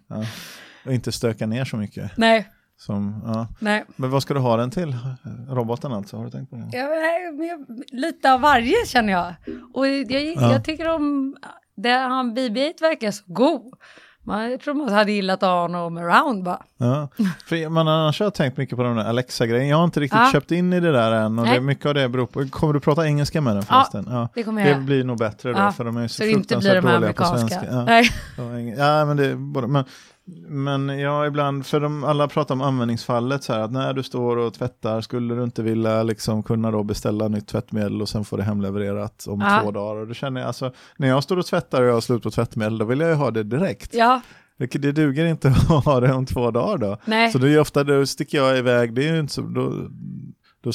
[0.07, 0.23] Ja.
[0.85, 2.11] Och inte stöka ner så mycket.
[2.17, 2.47] Nej,
[2.85, 3.47] Som, ja.
[3.59, 3.85] nej.
[3.95, 4.95] Men vad ska du ha den till?
[5.49, 6.77] Roboten alltså, har du tänkt på det?
[6.77, 9.33] Jag, jag, lite av varje känner jag.
[9.73, 10.51] Och jag, Ja.
[10.51, 11.35] jag tycker om,
[11.77, 13.73] det, han BB-8 verkar så god.
[14.23, 16.61] Man, jag tror man hade gillat att ha honom around bara.
[16.77, 17.07] Ja.
[17.45, 19.67] För man annars har jag tänkt mycket på de där Alexa-grejen.
[19.67, 20.29] Jag har inte riktigt Ja.
[20.31, 21.39] köpt in i det där än.
[21.39, 22.47] Och det, mycket av det beror på.
[22.49, 24.05] Kommer du prata engelska med den förresten?
[24.09, 24.29] Ja.
[24.33, 26.29] Det kommer jag Det blir nog bättre då, Ja, för de är ju så, Så
[26.29, 27.61] fruktansvärt dåliga på svenska.
[27.71, 27.83] Ja.
[27.85, 28.11] Nej.
[28.37, 29.85] Ja, Ja, men det både, men,
[30.47, 34.37] men ja, ibland, för de, alla pratar om användningsfallet så här att när du står
[34.37, 38.37] och tvättar skulle du inte vilja liksom kunna då beställa nytt tvättmedel och sen få
[38.37, 39.61] det hemlevererat om Ja.
[39.63, 40.01] två dagar.
[40.01, 42.31] Och då känner jag alltså, när jag står och tvättar och jag har slut på
[42.31, 43.93] tvättmedel, då vill jag ju ha det direkt.
[43.93, 44.21] Ja,
[44.57, 46.97] Det, det duger inte att ha det om två dagar då.
[47.05, 47.31] nej.
[47.31, 49.73] Så det är ofta, då sticker jag iväg, det är ju inte så, då,
[50.65, 50.71] då,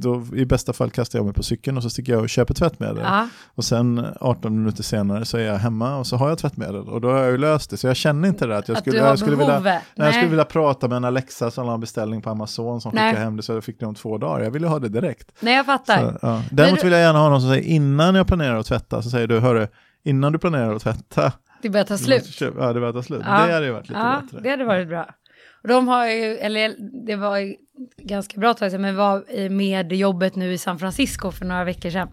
[0.00, 2.54] då, i bästa fall kastar jag mig på cykeln och så sticker jag och köper
[2.54, 2.98] tvättmedel.
[3.04, 6.76] Ja, Och sen 18 minuter senare så är jag hemma och så har jag tvättmedel
[6.88, 7.76] och då har jag ju löst det.
[7.76, 10.28] Så jag känner inte det att jag att skulle, jag skulle, vilja, nej, jag skulle
[10.30, 13.10] vilja prata med en Alexa som har en beställning på Amazon som Nej.
[13.12, 14.44] skickar hem det så jag fick det om två dagar.
[14.44, 15.32] Jag vill ju ha det direkt.
[15.40, 15.98] Nej, jag fattar.
[15.98, 16.42] Så, ja.
[16.50, 19.10] Däremot du- vill jag gärna ha någon som säger innan jag planerar att tvätta så
[19.10, 19.66] säger du, hörru,
[20.04, 22.40] innan du planerar att tvätta, Det börjar ta slut.
[22.40, 23.22] Ja det börjar ta slut.
[23.26, 23.46] Ja.
[23.46, 24.40] Det hade ju varit lite Ja, bättre.
[24.42, 25.08] det hade varit bra.
[25.62, 27.54] Och de har ju, eller det var
[27.96, 31.90] ganska bra tag sedan, men var med jobbet nu i San Francisco för några veckor
[31.90, 32.08] sedan.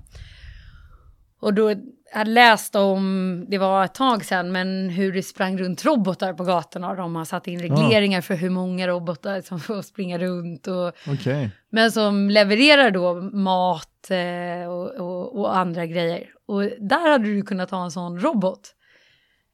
[1.40, 1.82] Och då hade
[2.14, 6.44] jag läst om, det var ett tag sedan, men hur det sprang runt robotar på
[6.44, 6.96] gatorna.
[6.96, 10.68] De har satt in regleringar för hur många robotar som får springa runt.
[10.68, 11.50] Och, Okej.
[11.70, 16.30] men som levererar då mat eh, och, och, och andra grejer.
[16.48, 18.74] Och där hade du kunnat ha en sån robot.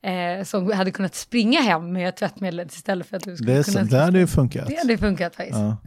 [0.03, 3.63] Eh, som hade kunnat springa hem med tvättmedlet istället för att du skulle Det, är
[3.63, 3.85] kunna...
[3.85, 4.67] så- det hade ju funkat.
[4.67, 5.59] Det hade funkat faktiskt.
[5.59, 5.77] Ja.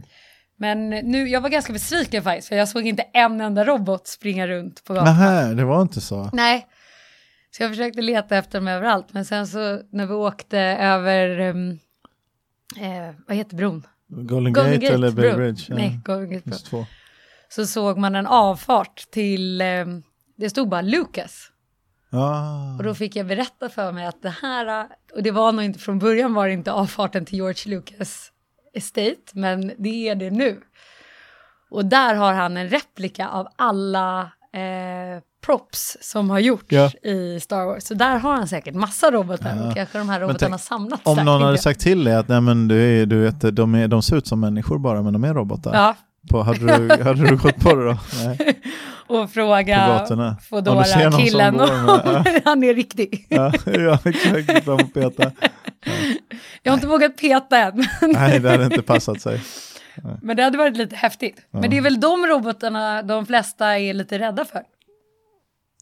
[0.59, 4.47] Men nu, jag var ganska besviken faktiskt, för jag såg inte en enda robot springa
[4.47, 5.05] runt på gatan.
[5.17, 6.29] Nähä, det var inte så.
[6.33, 6.67] Nej.
[7.51, 11.71] Så jag försökte leta efter dem överallt, men sen så när vi åkte över, ehm,
[12.77, 13.87] eh, vad heter bron?
[14.07, 15.33] Golden, Golden Gate, eller Bay.
[15.33, 15.63] Bridge?
[15.67, 15.75] Ja.
[15.75, 16.85] Nej, Golden Gate bro.
[17.49, 20.03] Så såg man en avfart till, ehm,
[20.37, 21.51] det stod bara Lucas.
[22.09, 22.75] Ah.
[22.77, 25.79] Och då fick jag berätta för mig att det här, och det var nog inte
[25.79, 28.31] från början var det inte avfarten till George Lucas
[28.73, 30.59] Estate, men det är det nu.
[31.69, 34.21] Och där har han en replika av alla
[34.53, 36.91] eh, props som har gjorts Ja.
[37.03, 37.83] i Star Wars.
[37.83, 39.71] Så där har han säkert massa robotar Ja.
[39.75, 41.59] kanske de här robotarna samlats Om där, någon hade jag.
[41.59, 44.27] sagt till dig att nej, men du, är, du vet, de, är, de ser ut
[44.27, 45.73] som människor bara men de är robotar.
[45.73, 45.95] Ja,
[46.29, 47.97] På, hade, du, hade du gått på det då?
[48.25, 48.61] Nej,
[49.07, 50.37] och fråga gatorna.
[50.49, 53.25] Om med- han är riktig.
[53.29, 54.63] Ja, ja exakt.
[54.65, 55.31] Fram och peta.
[56.63, 57.85] Jag har inte vågat peta än.
[58.01, 59.43] Nej, det hade inte passat sig.
[60.21, 61.45] Men det hade varit lite häftigt.
[61.51, 64.61] Men det är väl de robotarna de flesta är lite rädda för.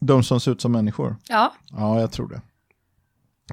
[0.00, 1.16] De som ser ut som människor.
[1.28, 2.40] Ja, Ja, jag tror det.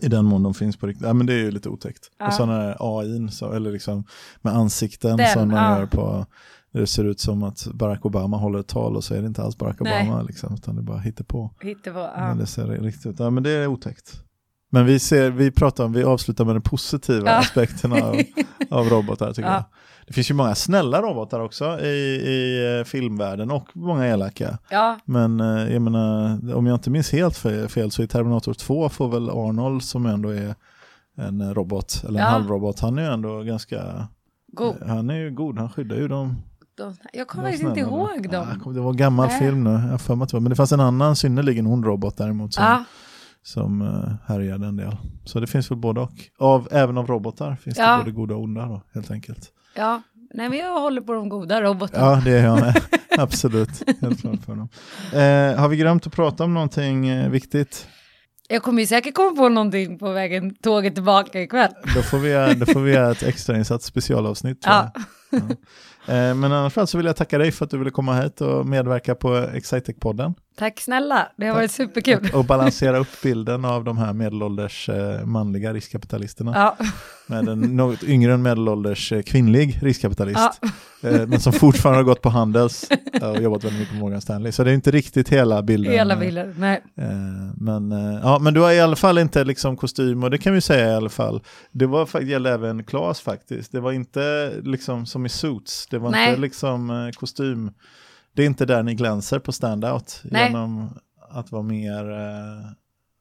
[0.02, 1.08] I den mån de finns på riktigt.
[1.08, 2.12] Ja, men det är ju lite otäckt.
[2.20, 2.28] Ja.
[2.28, 4.04] Och sådana AI, så, eller liksom
[4.42, 5.80] med ansikten Den, som man ja.
[5.80, 6.26] gör på,
[6.74, 9.44] det ser ut som att Barack Obama håller ett tal och så är det inte
[9.44, 10.08] alls Barack Nej.
[10.08, 11.50] Obama, liksom, utan det är bara hittepå.
[11.62, 12.00] hittepå.
[12.00, 12.28] Ja.
[12.28, 13.20] Men det ser riktigt ut.
[13.20, 14.20] Ja, men det är otäckt.
[14.70, 17.38] Men vi, ser, vi pratar om, vi avslutar med den positiva Ja.
[17.38, 18.16] aspekten av,
[18.70, 19.54] av robotar tycker Ja.
[19.56, 19.64] jag.
[20.08, 21.88] Det finns ju många snälla robotar också i,
[22.28, 24.58] i eh, filmvärlden och många elaka.
[24.70, 28.54] ja, Men eh, jag menar, om jag inte minns helt fe- fel så i Terminator
[28.54, 30.56] 2 får väl Arnold som ändå är
[31.18, 34.08] en eh, robot, eller en halvrobot, han är ju ändå ganska,
[34.48, 34.76] god.
[34.88, 36.36] han är ju god, han skyddar ju dem.
[36.78, 38.60] De, jag kommer faktiskt inte ihåg dem.
[38.64, 39.40] kommer- det var en gammal Nej.
[39.40, 42.64] film nu, jag för mig men det fanns en annan synnerligen ond robot däremot som,
[42.64, 42.84] Ja,
[43.44, 44.98] som uh, härjade en del.
[45.26, 46.12] Så det finns väl både och.
[46.40, 47.92] Av, även av robotar finns Ja.
[47.98, 49.52] det både goda och onda då, helt enkelt.
[49.76, 50.02] ja.
[50.36, 52.06] Nej, men jag håller på de goda robotarna.
[52.12, 52.82] Ja, det är jag med.
[53.18, 53.84] Absolut.
[54.02, 54.70] Helt klart för dem.
[55.14, 57.88] Eh, har vi glömt att prata om någonting eh, viktigt?
[58.50, 61.72] Jag kommer ju säkert komma på någonting på vägen tåget tillbaka ikväll.
[61.96, 64.58] Då får vi göra, då får vi göra ett extrainsatt specialavsnitt.
[64.66, 64.92] Ja.
[65.32, 65.40] Ja.
[66.08, 68.22] Eh, men i alla fall så vill jag tacka dig för att du ville komma
[68.22, 70.34] hit och medverka på Excitec-podden.
[70.56, 72.30] Tack snälla, det har varit superkul.
[72.34, 76.52] Och balansera upp bilden av de här medelålders eh, manliga riskkapitalisterna.
[76.56, 76.78] Ja,
[77.28, 80.40] Med en något yngre än medelålders eh, kvinnlig riskkapitalist.
[80.62, 80.70] ja,
[81.06, 82.90] Eh, men som fortfarande har gått på Handels
[83.22, 84.52] och jobbat väldigt mycket på Morgan Stanley.
[84.52, 85.94] Så det är inte riktigt hela bilden.
[85.94, 86.56] hela bilden.
[86.58, 86.82] Nej.
[87.58, 87.92] Men,
[88.24, 90.92] ja, men du har i alla fall inte liksom kostym och det kan vi säga
[90.92, 91.44] i alla fall.
[91.72, 93.72] Det var, gällde även Claes faktiskt.
[93.72, 95.88] Det var inte liksom som i Suits.
[95.90, 96.30] Det var Nej.
[96.30, 97.72] inte liksom kostym.
[98.34, 100.46] Det är inte där ni glänser på standout Nej.
[100.46, 102.72] genom att vara mer, eh,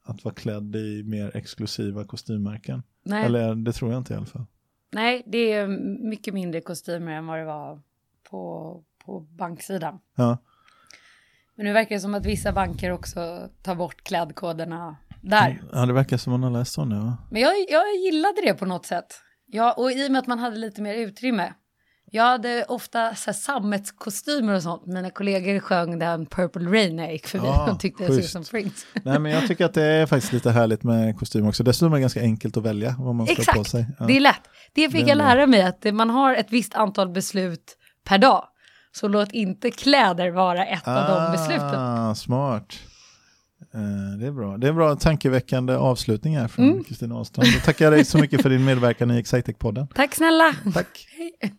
[0.03, 2.83] att vara klädd i mer exklusiva kostymmärken.
[3.03, 3.25] Nej.
[3.25, 4.45] Eller det tror jag inte i alla fall.
[4.91, 5.67] Nej, det är
[6.09, 7.81] mycket mindre kostymer än vad det var
[8.29, 9.99] på, på banksidan.
[10.15, 10.37] Ja.
[11.55, 15.61] Men nu verkar det som att vissa banker också tar bort klädkoderna där.
[15.71, 16.95] Ja, det verkar som man har läst om det.
[16.95, 17.17] Va?
[17.31, 19.21] Men jag, jag gillade det på något sätt.
[19.45, 21.53] Ja, och i och med att man hade lite mer utrymme.
[22.15, 24.85] Jag hade ofta så här, sammetskostymer och sånt.
[24.85, 27.45] Mina kollegor sjöng den Purple Rain när jag gick förbi.
[27.47, 28.33] Ja, De tyckte jag såg ut schysst.
[28.33, 28.85] som Prince.
[29.03, 31.63] Nej, men jag tycker att det är faktiskt lite härligt med kostym också.
[31.63, 33.85] Dessutom är det ganska enkelt att välja vad man ska ha på Exakt, sig.
[33.99, 34.05] Ja.
[34.05, 34.41] det är lätt.
[34.73, 38.43] Det fick Det jag lära mig att man har ett visst antal beslut per dag.
[38.91, 41.79] Så låt inte kläder vara ett av de besluten.
[41.79, 42.73] Ah, smart.
[43.73, 44.57] Eh, det är bra.
[44.57, 46.83] Det är en bra tankeväckande avslutning här från Mm.
[46.83, 47.47] Kristina Ahlstrand.
[47.47, 49.87] Jag tackar dig så mycket för din medverkan i Excitec-podden.
[49.95, 50.55] Tack snälla.
[50.73, 51.07] Tack.
[51.17, 51.53] Hej.